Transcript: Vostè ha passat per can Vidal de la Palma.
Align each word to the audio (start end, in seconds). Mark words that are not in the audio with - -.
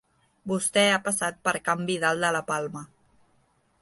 Vostè 0.51 0.85
ha 0.93 1.01
passat 1.09 1.37
per 1.49 1.53
can 1.67 1.85
Vidal 1.91 2.25
de 2.25 2.33
la 2.37 2.45
Palma. 2.51 2.87